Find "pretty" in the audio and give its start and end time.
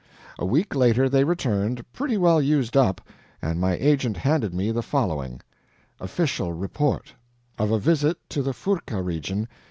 1.93-2.17